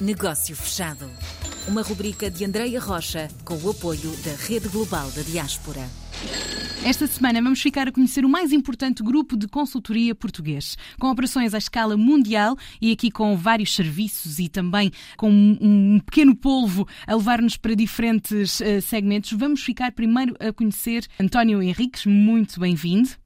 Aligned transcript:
Negócio 0.00 0.56
Fechado. 0.56 1.10
Uma 1.68 1.82
rubrica 1.82 2.30
de 2.30 2.42
Andreia 2.42 2.80
Rocha 2.80 3.28
com 3.44 3.54
o 3.56 3.70
apoio 3.70 4.16
da 4.24 4.34
Rede 4.46 4.66
Global 4.68 5.10
da 5.10 5.20
Diaspora. 5.20 5.86
Esta 6.82 7.06
semana 7.06 7.42
vamos 7.42 7.60
ficar 7.60 7.86
a 7.86 7.92
conhecer 7.92 8.24
o 8.24 8.28
mais 8.28 8.50
importante 8.50 9.02
grupo 9.02 9.36
de 9.36 9.46
consultoria 9.46 10.14
português, 10.14 10.78
com 10.98 11.10
operações 11.10 11.52
à 11.52 11.58
escala 11.58 11.98
mundial 11.98 12.56
e 12.80 12.90
aqui 12.90 13.10
com 13.10 13.36
vários 13.36 13.74
serviços 13.74 14.38
e 14.38 14.48
também 14.48 14.90
com 15.18 15.30
um 15.30 16.00
pequeno 16.00 16.34
polvo 16.34 16.88
a 17.06 17.14
levar-nos 17.14 17.58
para 17.58 17.76
diferentes 17.76 18.58
uh, 18.60 18.80
segmentos. 18.80 19.32
Vamos 19.32 19.62
ficar 19.62 19.92
primeiro 19.92 20.34
a 20.40 20.50
conhecer 20.50 21.06
António 21.20 21.62
Henriques, 21.62 22.06
muito 22.06 22.58
bem-vindo. 22.58 23.19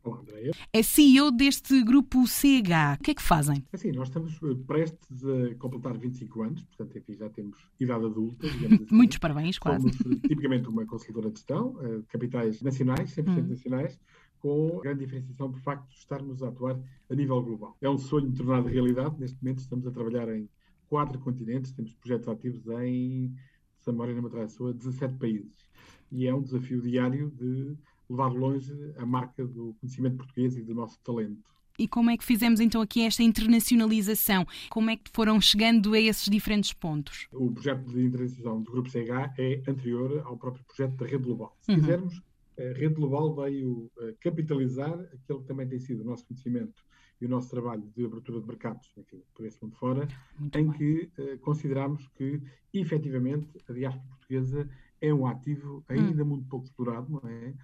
É 0.72 0.82
CEO 0.82 1.30
deste 1.30 1.82
grupo 1.82 2.26
CH. 2.26 2.98
O 3.00 3.02
que 3.02 3.10
é 3.12 3.14
que 3.14 3.22
fazem? 3.22 3.64
Assim, 3.72 3.92
nós 3.92 4.08
estamos 4.08 4.34
eh, 4.42 4.54
prestes 4.66 5.24
a 5.24 5.54
completar 5.56 5.96
25 5.96 6.42
anos, 6.42 6.62
portanto, 6.64 6.98
enfim, 6.98 7.14
já 7.14 7.28
temos 7.30 7.58
idade 7.80 8.04
adulta, 8.04 8.46
assim. 8.46 8.86
Muitos 8.90 9.18
parabéns, 9.18 9.58
quase. 9.58 9.92
Somos 9.92 10.00
eh, 10.24 10.28
tipicamente 10.28 10.68
uma 10.68 10.84
consultora 10.86 11.30
de 11.30 11.36
gestão, 11.36 11.76
capitais 12.08 12.60
nacionais, 12.62 13.14
100% 13.14 13.28
hum. 13.28 13.48
nacionais, 13.48 13.98
com 14.38 14.78
grande 14.80 15.04
diferenciação 15.06 15.50
por 15.50 15.60
facto 15.60 15.88
de 15.88 15.96
estarmos 15.96 16.42
a 16.42 16.48
atuar 16.48 16.78
a 17.08 17.14
nível 17.14 17.42
global. 17.42 17.76
É 17.80 17.88
um 17.88 17.96
sonho 17.96 18.30
tornado 18.32 18.68
realidade. 18.68 19.18
Neste 19.18 19.42
momento 19.42 19.60
estamos 19.60 19.86
a 19.86 19.90
trabalhar 19.90 20.28
em 20.28 20.48
quatro 20.86 21.18
continentes, 21.18 21.72
temos 21.72 21.94
projetos 21.94 22.28
ativos 22.28 22.66
em, 22.68 23.34
se 23.80 23.88
a 23.88 23.92
memória 23.92 24.14
não 24.14 24.22
me 24.22 24.74
17 24.74 25.14
países. 25.16 25.66
E 26.12 26.26
é 26.26 26.34
um 26.34 26.42
desafio 26.42 26.82
diário 26.82 27.30
de 27.30 27.74
levar 28.08 28.28
longe 28.28 28.72
a 28.96 29.06
marca 29.06 29.46
do 29.46 29.74
conhecimento 29.80 30.16
português 30.16 30.56
e 30.56 30.62
do 30.62 30.74
nosso 30.74 30.98
talento. 31.00 31.54
E 31.78 31.88
como 31.88 32.10
é 32.10 32.16
que 32.16 32.24
fizemos 32.24 32.60
então 32.60 32.80
aqui 32.80 33.02
esta 33.02 33.22
internacionalização? 33.22 34.46
Como 34.70 34.90
é 34.90 34.96
que 34.96 35.10
foram 35.12 35.40
chegando 35.40 35.92
a 35.92 36.00
esses 36.00 36.28
diferentes 36.28 36.72
pontos? 36.72 37.26
O 37.32 37.50
projeto 37.50 37.84
de 37.86 38.04
internacionalização 38.04 38.62
do 38.62 38.70
Grupo 38.70 38.88
CH 38.88 39.34
é 39.38 39.62
anterior 39.68 40.22
ao 40.24 40.36
próprio 40.36 40.64
projeto 40.64 40.94
da 40.96 41.06
Rede 41.06 41.24
Global. 41.24 41.56
Se 41.62 41.72
uhum. 41.72 41.80
quisermos, 41.80 42.22
a 42.56 42.78
Rede 42.78 42.94
Global 42.94 43.34
veio 43.34 43.90
eh, 43.98 44.14
capitalizar 44.20 44.92
aquilo 44.92 45.40
que 45.40 45.48
também 45.48 45.66
tem 45.66 45.80
sido 45.80 46.02
o 46.02 46.04
nosso 46.04 46.24
conhecimento 46.26 46.84
e 47.20 47.26
o 47.26 47.28
nosso 47.28 47.50
trabalho 47.50 47.82
de 47.96 48.04
abertura 48.04 48.40
de 48.40 48.46
mercados, 48.46 48.92
enfim, 48.96 49.22
por 49.34 49.44
esse 49.44 49.60
mundo 49.62 49.76
fora, 49.76 50.08
Muito 50.38 50.58
em 50.58 50.68
bem. 50.68 50.78
que 50.78 51.10
uh, 51.18 51.38
consideramos 51.38 52.06
que, 52.08 52.40
efetivamente, 52.72 53.48
a 53.68 53.72
diáspora 53.72 54.06
portuguesa 54.08 54.68
é 55.00 55.12
um 55.12 55.26
ativo 55.26 55.84
ainda 55.88 56.22
hum. 56.22 56.26
muito 56.26 56.48
pouco 56.48 56.66
explorado, 56.66 57.10
não 57.10 57.28
é? 57.28 57.54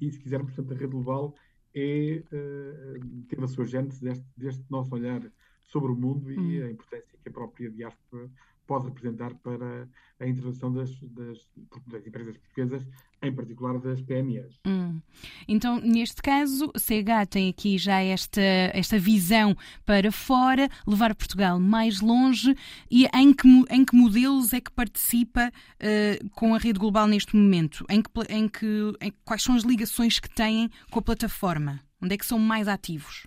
E, 0.00 0.10
se 0.10 0.18
quisermos, 0.18 0.52
portanto, 0.52 0.76
a 0.76 0.80
Rede 0.80 0.92
Global 0.92 1.34
é, 1.74 2.22
uh, 2.32 3.24
teve 3.28 3.44
a 3.44 3.48
sua 3.48 3.66
gênese 3.66 4.02
deste, 4.02 4.24
deste, 4.36 4.64
nosso 4.70 4.94
olhar 4.94 5.22
sobre 5.62 5.92
o 5.92 5.96
mundo 5.96 6.30
e 6.32 6.62
hum. 6.62 6.66
a 6.66 6.70
importância 6.70 7.18
que 7.22 7.28
a 7.28 7.32
própria 7.32 7.70
diáspora 7.70 8.30
pode 8.70 8.86
representar 8.86 9.34
para 9.34 9.88
a 10.20 10.26
introdução 10.28 10.72
das, 10.72 10.94
das, 11.00 11.44
das 11.88 12.06
empresas 12.06 12.36
portuguesas, 12.36 12.86
em 13.20 13.34
particular 13.34 13.80
das 13.80 14.00
PMEs. 14.00 14.60
Hum. 14.64 15.00
Então, 15.48 15.80
neste 15.80 16.22
caso, 16.22 16.70
CH 16.76 17.26
tem 17.28 17.48
aqui 17.48 17.76
já 17.76 18.00
esta, 18.00 18.40
esta 18.40 18.96
visão 18.96 19.56
para 19.84 20.12
fora, 20.12 20.68
levar 20.86 21.16
Portugal 21.16 21.58
mais 21.58 22.00
longe 22.00 22.54
e 22.88 23.08
em 23.12 23.32
que, 23.34 23.48
em 23.70 23.84
que 23.84 23.96
modelos 23.96 24.52
é 24.52 24.60
que 24.60 24.70
participa 24.70 25.50
uh, 25.50 26.30
com 26.30 26.54
a 26.54 26.58
rede 26.58 26.78
global 26.78 27.08
neste 27.08 27.34
momento? 27.34 27.84
Em 27.90 28.00
que, 28.00 28.10
em 28.28 28.48
que, 28.48 28.92
em, 29.00 29.12
quais 29.24 29.42
são 29.42 29.56
as 29.56 29.64
ligações 29.64 30.20
que 30.20 30.32
têm 30.32 30.70
com 30.92 31.00
a 31.00 31.02
plataforma? 31.02 31.80
Onde 32.00 32.14
é 32.14 32.16
que 32.16 32.24
são 32.24 32.38
mais 32.38 32.68
ativos? 32.68 33.26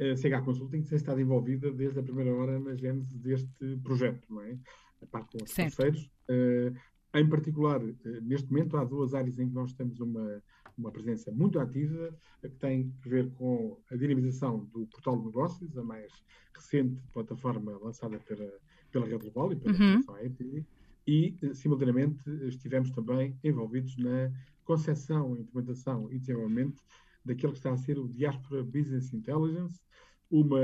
A 0.00 0.16
CH 0.16 0.44
Consulting 0.44 0.82
tem 0.82 0.96
estado 0.96 1.20
envolvida 1.20 1.70
desde 1.72 1.98
a 1.98 2.02
primeira 2.02 2.34
hora 2.34 2.58
na 2.58 2.74
gênese 2.74 3.16
deste 3.18 3.76
projeto, 3.82 4.26
não 4.30 4.42
é? 4.42 4.58
A 5.02 5.06
parte 5.06 5.38
com 5.38 5.44
os 5.44 5.52
parceiros. 5.52 6.10
Uh, 6.28 6.74
em 7.14 7.28
particular, 7.28 7.82
uh, 7.82 8.20
neste 8.22 8.50
momento, 8.50 8.76
há 8.76 8.84
duas 8.84 9.14
áreas 9.14 9.38
em 9.38 9.48
que 9.48 9.54
nós 9.54 9.72
temos 9.74 10.00
uma, 10.00 10.42
uma 10.78 10.90
presença 10.90 11.30
muito 11.30 11.58
ativa, 11.58 12.14
que 12.40 12.48
tem 12.50 12.92
a 13.04 13.08
ver 13.08 13.30
com 13.32 13.78
a 13.90 13.96
dinamização 13.96 14.64
do 14.72 14.86
portal 14.86 15.18
de 15.18 15.26
negócios, 15.26 15.76
a 15.76 15.82
mais 15.82 16.12
recente 16.54 17.02
plataforma 17.12 17.78
lançada 17.78 18.18
pela, 18.20 18.50
pela 18.90 19.06
Rede 19.06 19.18
Global 19.18 19.52
e 19.52 19.56
pela 19.56 19.72
uhum. 19.72 20.02
Fundação 20.02 20.16
e, 21.06 21.36
uh, 21.42 21.54
simultaneamente, 21.54 22.22
estivemos 22.46 22.90
também 22.90 23.36
envolvidos 23.42 23.96
na 23.96 24.30
concepção, 24.64 25.36
implementação 25.36 26.10
e 26.12 26.18
desenvolvimento 26.18 26.82
daquele 27.24 27.52
que 27.52 27.58
está 27.58 27.72
a 27.72 27.76
ser 27.76 27.98
o 27.98 28.08
Diaspora 28.08 28.62
Business 28.62 29.12
Intelligence, 29.12 29.80
uma 30.30 30.58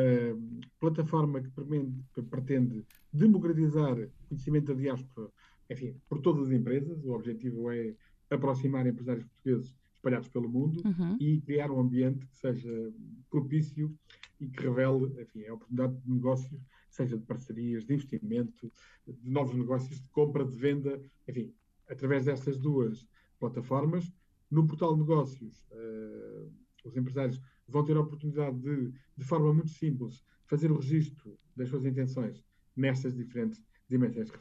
plataforma 0.81 1.43
que 1.43 2.23
pretende 2.23 2.87
democratizar 3.13 3.99
o 3.99 4.29
conhecimento 4.29 4.73
da 4.73 4.81
diáspora, 4.81 5.29
enfim, 5.71 5.95
por 6.09 6.21
todas 6.21 6.47
as 6.47 6.53
empresas. 6.53 7.05
O 7.05 7.13
objetivo 7.13 7.71
é 7.71 7.95
aproximar 8.31 8.87
empresários 8.87 9.27
portugueses 9.27 9.75
espalhados 9.93 10.29
pelo 10.29 10.49
mundo 10.49 10.81
uhum. 10.85 11.17
e 11.21 11.41
criar 11.43 11.71
um 11.71 11.81
ambiente 11.81 12.27
que 12.27 12.37
seja 12.37 12.93
propício 13.31 13.95
e 14.41 14.49
que 14.49 14.63
revele, 14.63 15.21
enfim, 15.21 15.45
a 15.47 15.55
oportunidade 15.55 15.97
de 15.97 16.11
negócios, 16.11 16.61
seja 16.89 17.19
de 17.19 17.25
parcerias, 17.25 17.85
de 17.85 17.95
investimento, 17.95 18.73
de 19.07 19.31
novos 19.31 19.55
negócios, 19.55 20.01
de 20.01 20.09
compra, 20.11 20.45
de 20.45 20.57
venda, 20.57 21.01
enfim, 21.29 21.53
através 21.89 22.25
destas 22.25 22.57
duas 22.57 23.07
plataformas, 23.39 24.11
no 24.51 24.67
portal 24.67 24.95
de 24.95 25.01
negócios, 25.01 25.65
uh, 25.73 26.51
os 26.85 26.97
empresários 26.97 27.41
vão 27.67 27.85
ter 27.85 27.97
a 27.97 28.01
oportunidade 28.01 28.59
de, 28.59 28.93
de 29.17 29.25
forma 29.25 29.53
muito 29.53 29.71
simples, 29.71 30.25
fazer 30.47 30.71
o 30.71 30.77
registro 30.77 31.39
das 31.55 31.69
suas 31.69 31.85
intenções 31.85 32.45
nestas 32.75 33.15
diferentes 33.15 33.63
dimensões 33.89 34.31
que 34.31 34.39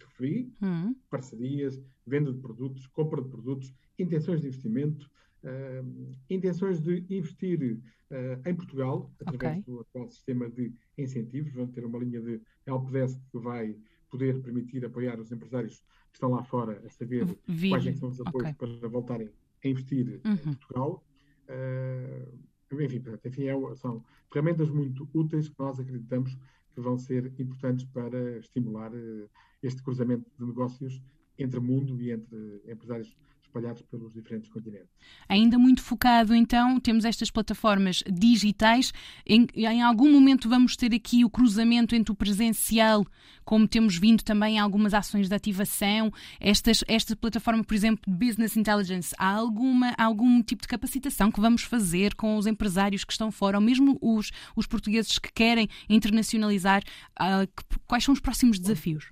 referi, 0.00 0.52
uhum. 0.60 0.94
parcerias, 1.08 1.82
venda 2.06 2.32
de 2.32 2.38
produtos, 2.38 2.86
compra 2.88 3.22
de 3.22 3.28
produtos, 3.28 3.74
intenções 3.98 4.40
de 4.40 4.48
investimento, 4.48 5.10
uh, 5.44 6.16
intenções 6.28 6.80
de 6.80 7.04
investir 7.08 7.80
uh, 8.10 8.48
em 8.48 8.54
Portugal, 8.54 9.10
através 9.20 9.60
okay. 9.60 9.62
do 9.62 9.80
atual 9.80 10.08
sistema 10.10 10.48
de 10.50 10.74
incentivos, 10.98 11.52
vão 11.52 11.66
ter 11.66 11.84
uma 11.84 11.98
linha 11.98 12.20
de 12.20 12.40
helpdesk 12.66 13.18
que 13.30 13.38
vai 13.38 13.76
poder 14.10 14.42
permitir 14.42 14.84
apoiar 14.84 15.18
os 15.18 15.32
empresários 15.32 15.78
que 16.10 16.16
estão 16.16 16.30
lá 16.30 16.44
fora 16.44 16.82
a 16.84 16.90
saber 16.90 17.26
quais 17.70 17.86
é 17.86 17.94
são 17.94 18.10
os 18.10 18.20
apoios 18.20 18.50
okay. 18.50 18.78
para 18.78 18.88
voltarem 18.88 19.30
a 19.64 19.68
investir 19.68 20.20
uhum. 20.24 20.32
em 20.32 20.54
Portugal. 20.54 21.04
Uh, 21.48 22.38
enfim, 22.80 23.00
portanto, 23.00 23.26
enfim 23.26 23.48
é, 23.48 23.74
são 23.76 24.04
ferramentas 24.32 24.70
muito 24.70 25.08
úteis 25.12 25.48
que 25.48 25.58
nós 25.58 25.78
acreditamos 25.78 26.36
que 26.70 26.80
vão 26.80 26.96
ser 26.96 27.26
importantes 27.38 27.84
para 27.84 28.38
estimular 28.38 28.92
uh, 28.92 29.28
este 29.62 29.82
cruzamento 29.82 30.30
de 30.38 30.46
negócios 30.46 31.02
entre 31.38 31.60
mundo 31.60 32.00
e 32.00 32.10
entre 32.10 32.62
empresários 32.66 33.16
espalhados 33.52 33.82
pelos 33.82 34.14
diferentes 34.14 34.48
continentes. 34.48 34.88
Ainda 35.28 35.58
muito 35.58 35.82
focado, 35.82 36.34
então, 36.34 36.80
temos 36.80 37.04
estas 37.04 37.30
plataformas 37.30 38.02
digitais. 38.10 38.92
Em, 39.26 39.46
em, 39.54 39.82
algum 39.82 40.10
momento 40.10 40.48
vamos 40.48 40.74
ter 40.74 40.94
aqui 40.94 41.24
o 41.24 41.30
cruzamento 41.30 41.94
entre 41.94 42.10
o 42.10 42.14
presencial, 42.14 43.04
como 43.44 43.68
temos 43.68 43.96
vindo 43.96 44.22
também 44.22 44.56
em 44.56 44.58
algumas 44.58 44.94
ações 44.94 45.28
de 45.28 45.34
ativação. 45.34 46.10
Estas, 46.40 46.82
esta 46.88 47.14
plataforma, 47.14 47.62
por 47.62 47.74
exemplo, 47.74 48.02
de 48.08 48.26
Business 48.26 48.56
Intelligence, 48.56 49.14
há 49.18 49.34
alguma, 49.34 49.94
algum 49.98 50.42
tipo 50.42 50.62
de 50.62 50.68
capacitação 50.68 51.30
que 51.30 51.40
vamos 51.40 51.62
fazer 51.62 52.14
com 52.14 52.36
os 52.36 52.46
empresários 52.46 53.04
que 53.04 53.12
estão 53.12 53.30
fora, 53.30 53.58
ou 53.58 53.62
mesmo 53.62 53.98
os, 54.00 54.30
os 54.56 54.66
portugueses 54.66 55.18
que 55.18 55.32
querem 55.32 55.68
internacionalizar? 55.88 56.82
Uh, 57.20 57.46
que, 57.46 57.78
quais 57.86 58.04
são 58.04 58.14
os 58.14 58.20
próximos 58.20 58.58
desafios? 58.58 59.11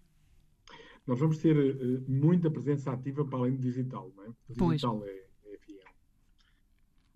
Nós 1.11 1.19
vamos 1.19 1.39
ter 1.39 1.57
uh, 1.57 2.05
muita 2.07 2.49
presença 2.49 2.93
ativa 2.93 3.25
para 3.25 3.41
além 3.41 3.57
do 3.57 3.61
digital. 3.61 4.13
Não 4.17 4.25
é? 4.27 4.29
O 4.29 4.71
digital 4.71 5.05
é, 5.05 5.25
é 5.53 5.59
fiel. 5.59 5.83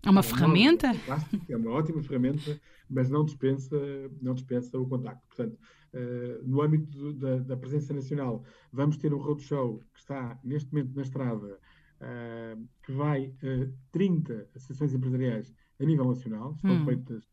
É 0.03 0.09
uma 0.09 0.19
é 0.19 0.23
ferramenta? 0.23 0.87
É, 0.87 1.53
é 1.53 1.55
uma 1.55 1.71
ótima 1.71 2.03
ferramenta, 2.03 2.59
mas 2.89 3.09
não 3.09 3.23
dispensa, 3.23 3.79
não 4.21 4.33
dispensa 4.33 4.77
o 4.77 4.85
contacto. 4.85 5.25
Portanto, 5.29 5.57
uh, 5.93 6.43
no 6.45 6.61
âmbito 6.61 7.13
da, 7.13 7.37
da, 7.37 7.55
presença 7.55 7.93
nacional, 7.93 8.43
vamos 8.69 8.97
ter 8.97 9.13
um 9.13 9.17
roadshow 9.17 9.79
que 9.93 9.99
está 10.01 10.37
neste 10.43 10.73
momento 10.73 10.93
na 10.93 11.01
estrada, 11.01 11.57
uh, 12.01 12.67
que 12.83 12.91
vai 12.91 13.33
a 13.41 13.71
30 13.93 14.49
associações 14.53 14.93
empresariais 14.93 15.53
a 15.79 15.85
nível 15.85 16.09
nacional. 16.09 16.51
Estão 16.51 16.81
hum. 16.81 16.83
feitas 16.83 17.23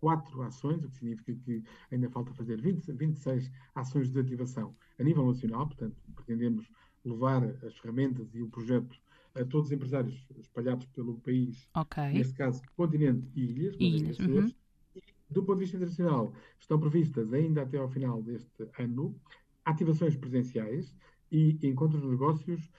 quatro 0.00 0.42
ações, 0.42 0.82
o 0.82 0.88
que 0.88 0.96
significa 0.96 1.34
que 1.44 1.62
ainda 1.92 2.08
falta 2.10 2.32
fazer 2.34 2.60
20, 2.60 2.92
26 2.92 3.50
ações 3.74 4.10
de 4.10 4.18
ativação 4.18 4.74
a 4.98 5.04
nível 5.04 5.26
nacional, 5.26 5.66
portanto, 5.66 5.96
pretendemos 6.14 6.66
levar 7.04 7.44
as 7.44 7.76
ferramentas 7.78 8.34
e 8.34 8.42
o 8.42 8.48
projeto 8.48 8.98
a 9.34 9.44
todos 9.44 9.66
os 9.66 9.72
empresários 9.72 10.26
espalhados 10.38 10.86
pelo 10.86 11.18
país, 11.20 11.68
okay. 11.76 12.12
neste 12.12 12.34
caso, 12.34 12.62
continente 12.76 13.28
e 13.34 13.44
ilhas, 13.44 13.76
ilhas 13.78 14.18
uhum. 14.18 14.48
e, 14.96 15.02
do 15.30 15.44
ponto 15.44 15.58
de 15.58 15.64
vista 15.64 15.76
internacional, 15.76 16.32
estão 16.58 16.80
previstas 16.80 17.32
ainda 17.32 17.62
até 17.62 17.78
ao 17.78 17.88
final 17.88 18.20
deste 18.22 18.68
ano 18.78 19.14
ativações 19.64 20.16
presenciais 20.16 20.96
e 21.30 21.58
encontros 21.62 22.02
de 22.02 22.08
negócios, 22.08 22.70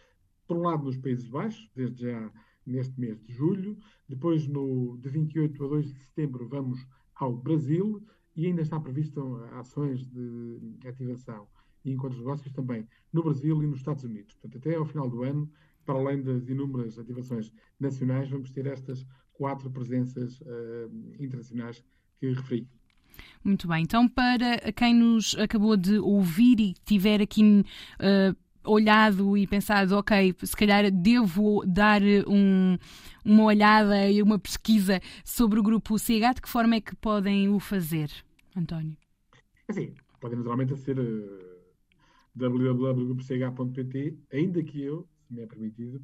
por 0.45 0.57
um 0.57 0.61
lado 0.61 0.83
nos 0.83 0.97
Países 0.97 1.27
Baixos, 1.29 1.69
desde 1.73 2.03
já 2.03 2.31
neste 2.65 2.99
mês 2.99 3.19
de 3.23 3.33
julho, 3.33 3.77
depois 4.07 4.47
no, 4.47 4.97
de 4.97 5.09
28 5.09 5.63
a 5.63 5.67
2 5.67 5.93
de 5.93 5.99
setembro 5.99 6.47
vamos 6.47 6.85
ao 7.21 7.35
Brasil 7.35 8.03
e 8.35 8.47
ainda 8.47 8.61
está 8.61 8.79
previsto 8.79 9.35
ações 9.53 10.07
de 10.07 10.59
ativação 10.87 11.47
e 11.85 11.91
encontros 11.91 12.17
de 12.17 12.25
negócios 12.25 12.53
também 12.53 12.87
no 13.13 13.23
Brasil 13.23 13.61
e 13.63 13.67
nos 13.67 13.79
Estados 13.79 14.03
Unidos. 14.03 14.33
Portanto, 14.35 14.57
até 14.57 14.75
ao 14.75 14.85
final 14.85 15.09
do 15.09 15.23
ano, 15.23 15.49
para 15.85 15.99
além 15.99 16.21
das 16.21 16.47
inúmeras 16.47 16.97
ativações 16.97 17.51
nacionais, 17.79 18.29
vamos 18.29 18.49
ter 18.51 18.65
estas 18.65 19.05
quatro 19.33 19.69
presenças 19.69 20.39
uh, 20.41 20.91
internacionais 21.19 21.83
que 22.19 22.29
referi. 22.29 22.67
Muito 23.43 23.67
bem, 23.67 23.83
então 23.83 24.07
para 24.07 24.71
quem 24.71 24.95
nos 24.95 25.35
acabou 25.35 25.75
de 25.75 25.99
ouvir 25.99 26.59
e 26.59 26.73
tiver 26.85 27.21
aqui 27.21 27.43
uh, 27.99 28.35
olhado 28.63 29.37
e 29.37 29.47
pensado, 29.47 29.97
ok, 29.97 30.35
se 30.43 30.55
calhar 30.55 30.89
devo 30.91 31.63
dar 31.65 32.01
um, 32.27 32.77
uma 33.25 33.43
olhada 33.43 34.09
e 34.09 34.21
uma 34.21 34.37
pesquisa 34.39 34.99
sobre 35.23 35.59
o 35.59 35.63
grupo 35.63 35.97
CH, 35.97 36.35
de 36.35 36.41
que 36.41 36.49
forma 36.49 36.75
é 36.75 36.81
que 36.81 36.95
podem 36.95 37.49
o 37.49 37.59
fazer, 37.59 38.11
António? 38.55 38.95
Sim, 39.69 39.93
podem 40.19 40.37
naturalmente 40.37 40.75
ser 40.77 40.99
uh, 40.99 41.51
www.grupoch.pt, 42.35 44.17
ainda 44.31 44.63
que 44.63 44.81
eu, 44.81 45.07
se 45.27 45.33
me 45.33 45.41
é 45.41 45.47
permitido, 45.47 46.01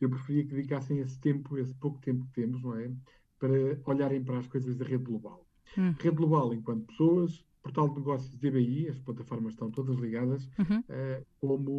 eu 0.00 0.08
preferia 0.08 0.44
que 0.44 0.54
dedicassem 0.54 0.98
esse 1.00 1.20
tempo, 1.20 1.58
esse 1.58 1.74
pouco 1.74 1.98
tempo 2.00 2.24
que 2.26 2.32
temos, 2.32 2.62
não 2.62 2.76
é? 2.76 2.90
Para 3.38 3.50
olharem 3.84 4.22
para 4.22 4.38
as 4.38 4.46
coisas 4.46 4.76
da 4.76 4.84
rede 4.84 5.04
global. 5.04 5.44
Hum. 5.76 5.94
Rede 5.98 6.16
global 6.16 6.54
enquanto 6.54 6.86
pessoas, 6.86 7.44
portal 7.62 7.88
de 7.88 7.96
negócios 7.96 8.36
DBI, 8.36 8.88
as 8.88 8.98
plataformas 8.98 9.52
estão 9.52 9.70
todas 9.70 9.96
ligadas, 9.98 10.48
uhum. 10.58 10.78
uh, 10.80 11.26
como, 11.38 11.77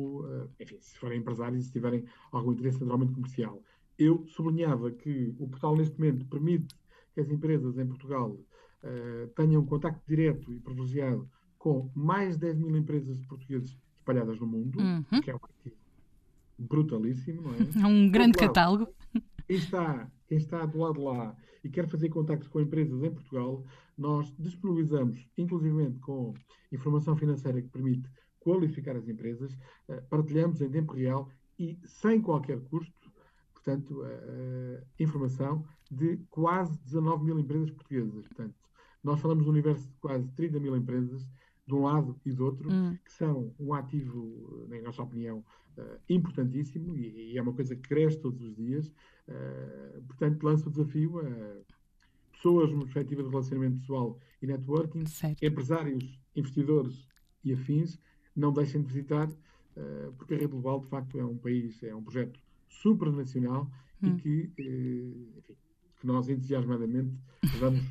enfim, 0.69 0.81
se 0.81 0.98
forem 0.98 1.19
empresários 1.19 1.62
e 1.62 1.66
se 1.66 1.71
tiverem 1.71 2.06
algum 2.31 2.51
interesse 2.51 2.80
naturalmente 2.80 3.13
comercial. 3.13 3.62
Eu 3.98 4.25
sublinhava 4.27 4.92
que 4.92 5.33
o 5.39 5.48
portal 5.48 5.75
neste 5.75 5.98
momento 6.00 6.25
permite 6.27 6.75
que 7.13 7.19
as 7.19 7.30
empresas 7.30 7.77
em 7.77 7.88
Portugal 7.88 8.31
uh, 8.31 9.27
tenham 9.36 9.66
contacto 9.66 10.01
direto 10.07 10.54
e 10.54 10.60
privilegiado 10.60 11.30
com 11.57 11.92
mais 11.94 12.36
de 12.36 12.42
10 12.42 12.60
mil 12.60 12.77
empresas 12.77 13.19
portuguesas 13.25 13.77
espalhadas 13.98 14.39
no 14.39 14.48
mundo, 14.48 14.80
uhum. 14.80 15.21
que 15.21 15.30
é 15.30 15.36
um 15.36 15.39
ativo 15.44 15.75
brutalíssimo, 16.57 17.42
não 17.42 17.54
é? 17.54 17.57
É 17.57 17.86
um 17.88 18.10
grande 18.10 18.38
lado, 18.38 18.48
catálogo. 18.48 18.94
Quem 19.45 19.57
está, 19.57 20.10
quem 20.27 20.38
está 20.38 20.66
do 20.66 20.80
lado 20.80 20.94
de 20.94 21.01
lá 21.01 21.36
e 21.63 21.69
quer 21.69 21.88
fazer 21.89 22.10
contactos 22.10 22.48
com 22.48 22.62
empresas 22.62 23.04
em 23.04 23.12
Portugal, 23.12 23.66
nós 23.98 24.33
disponibilizamos, 24.39 25.27
inclusivamente 25.38 26.00
com 26.00 26.33
informação 26.71 27.18
financeira 27.18 27.62
que 27.62 27.68
permite 27.68 28.10
qualificar 28.40 28.96
as 28.96 29.08
empresas, 29.08 29.58
eh, 29.88 30.02
partilhamos 30.10 30.62
em 30.62 30.70
tempo 30.70 30.94
real 30.94 31.30
e 31.58 31.78
sem 31.86 32.22
qualquer 32.22 32.60
custo, 32.62 33.12
portanto, 33.54 34.02
informação 34.98 35.66
de 35.92 36.18
quase 36.30 36.80
19 36.86 37.26
mil 37.26 37.38
empresas 37.38 37.70
portuguesas. 37.70 38.26
Portanto, 38.28 38.56
nós 39.04 39.20
falamos 39.20 39.44
de 39.44 39.50
um 39.50 39.52
universo 39.52 39.86
de 39.86 39.94
quase 40.00 40.32
30 40.32 40.60
mil 40.60 40.76
empresas 40.76 41.28
de 41.68 41.76
um 41.76 41.84
lado 41.84 42.20
e 42.26 42.32
do 42.32 42.46
outro, 42.46 42.72
hum. 42.72 42.98
que 43.04 43.12
são 43.12 43.54
um 43.60 43.74
ativo, 43.74 44.66
na 44.70 44.82
nossa 44.82 45.04
opinião, 45.04 45.44
importantíssimo 46.10 46.96
e, 46.96 47.38
é 47.38 47.42
uma 47.42 47.54
coisa 47.54 47.76
que 47.76 47.88
cresce 47.88 48.20
todos 48.20 48.42
os 48.42 48.56
dias. 48.56 48.92
Portanto, 50.08 50.44
lanço 50.44 50.68
o 50.68 50.72
desafio 50.72 51.20
a 51.20 51.62
pessoas 52.40 52.72
numa 52.72 52.84
perspectiva 52.84 53.22
de 53.22 53.30
relacionamento 53.30 53.80
pessoal 53.80 54.20
e 54.42 54.48
networking, 54.48 55.06
certo. 55.06 55.44
empresários, 55.44 56.20
investidores 56.36 57.08
e 57.44 57.54
afins, 57.54 58.00
não 58.40 58.54
deixem 58.54 58.82
de 58.82 58.88
visitar, 58.88 59.28
uh, 59.30 60.14
porque 60.18 60.34
a 60.34 60.38
Rede 60.38 60.52
Global, 60.52 60.80
de 60.80 60.88
facto, 60.88 61.20
é 61.20 61.24
um 61.24 61.38
país, 61.38 61.82
é 61.84 61.94
um 61.94 62.02
projeto 62.02 62.40
supranacional 62.68 63.70
hum. 64.02 64.08
e 64.08 64.22
que, 64.22 64.52
enfim, 65.38 65.58
que 66.00 66.08
nós 66.08 66.30
entusiasmadamente 66.30 67.14
vamos 67.60 67.84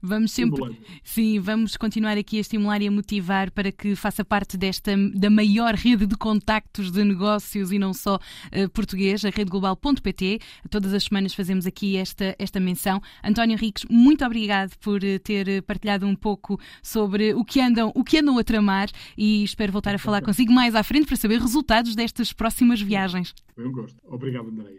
Vamos 0.00 0.32
sempre, 0.32 0.78
sim, 1.02 1.38
vamos 1.40 1.76
continuar 1.76 2.16
aqui 2.16 2.38
a 2.38 2.40
estimular 2.40 2.80
e 2.80 2.88
a 2.88 2.90
motivar 2.90 3.50
para 3.50 3.72
que 3.72 3.94
faça 3.94 4.24
parte 4.24 4.56
desta 4.56 4.96
da 5.14 5.30
maior 5.30 5.74
rede 5.74 6.06
de 6.06 6.16
contactos 6.16 6.90
de 6.90 7.04
negócios 7.04 7.72
e 7.72 7.78
não 7.78 7.92
só 7.92 8.16
uh, 8.16 8.68
português, 8.70 9.24
a 9.24 9.30
redeglobal.pt. 9.30 10.40
Todas 10.70 10.92
as 10.94 11.04
semanas 11.04 11.34
fazemos 11.34 11.66
aqui 11.66 11.96
esta, 11.96 12.34
esta 12.38 12.60
menção. 12.60 13.00
António 13.22 13.56
Ricos, 13.56 13.84
muito 13.90 14.24
obrigado 14.24 14.76
por 14.78 15.02
eh, 15.02 15.18
ter 15.18 15.62
partilhado 15.62 16.06
um 16.06 16.14
pouco 16.14 16.58
sobre 16.82 17.34
o 17.34 17.44
que 17.44 17.60
andam, 17.60 17.92
o 17.94 18.04
que 18.04 18.18
andam 18.18 18.38
a 18.38 18.44
tramar 18.44 18.88
e 19.16 19.44
espero 19.44 19.72
voltar 19.72 19.94
a 19.94 19.98
falar 19.98 20.22
consigo 20.22 20.52
mais 20.52 20.74
à 20.74 20.82
frente 20.82 21.06
para 21.06 21.16
saber 21.16 21.40
resultados 21.40 21.94
destas 21.94 22.32
próximas 22.32 22.80
viagens. 22.80 23.34
Foi 23.54 23.66
um 23.66 23.72
gosto. 23.72 23.96
Obrigado, 24.04 24.48
André. 24.48 24.78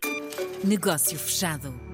Negócio 0.63 1.17
fechado. 1.17 1.88